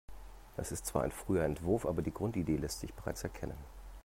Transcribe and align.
Das 0.57 0.71
ist 0.71 0.87
zwar 0.87 1.03
ein 1.03 1.11
früher 1.11 1.43
Entwurf, 1.43 1.85
aber 1.85 2.01
die 2.01 2.11
Grundidee 2.11 2.57
lässt 2.57 2.79
sich 2.79 2.91
bereits 2.91 3.21
erkennen. 3.23 3.59